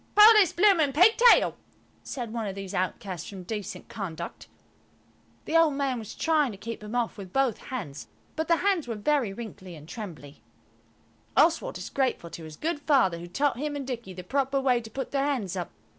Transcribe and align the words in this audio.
"Pull 0.15 0.35
his 0.37 0.51
bloomin' 0.51 0.93
pigtail," 0.93 1.55
said 2.01 2.33
one 2.33 2.47
of 2.47 2.55
these 2.55 2.73
outcasts 2.73 3.29
from 3.29 3.43
decent 3.43 3.87
conduct. 3.87 4.47
The 5.45 5.55
old 5.55 5.75
man 5.75 5.99
was 5.99 6.15
trying 6.15 6.51
to 6.51 6.57
keep 6.57 6.79
them 6.79 6.95
off 6.95 7.19
with 7.19 7.31
both 7.31 7.59
hands, 7.67 8.07
but 8.35 8.47
the 8.47 8.55
hands 8.55 8.87
were 8.87 8.95
very 8.95 9.31
wrinkled 9.31 9.69
and 9.69 9.87
trembly. 9.87 10.41
Oswald 11.37 11.77
is 11.77 11.91
grateful 11.91 12.31
to 12.31 12.45
his 12.45 12.57
good 12.57 12.79
Father 12.79 13.19
who 13.19 13.27
taught 13.27 13.57
him 13.59 13.75
and 13.75 13.85
Dicky 13.85 14.11
the 14.15 14.23
proper 14.23 14.59
way 14.59 14.81
to 14.81 14.89
put 14.89 15.11
their 15.11 15.23
hands 15.23 15.55
up. 15.55 15.69